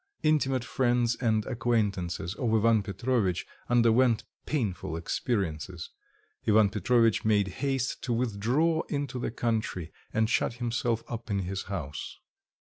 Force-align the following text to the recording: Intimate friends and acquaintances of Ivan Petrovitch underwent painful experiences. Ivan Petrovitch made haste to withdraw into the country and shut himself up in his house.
Intimate 0.23 0.63
friends 0.63 1.15
and 1.15 1.45
acquaintances 1.45 2.33
of 2.33 2.51
Ivan 2.55 2.81
Petrovitch 2.81 3.45
underwent 3.69 4.23
painful 4.47 4.97
experiences. 4.97 5.91
Ivan 6.47 6.69
Petrovitch 6.71 7.23
made 7.23 7.49
haste 7.59 8.01
to 8.05 8.11
withdraw 8.11 8.81
into 8.89 9.19
the 9.19 9.29
country 9.29 9.93
and 10.11 10.27
shut 10.27 10.53
himself 10.53 11.03
up 11.07 11.29
in 11.29 11.41
his 11.45 11.65
house. 11.65 12.17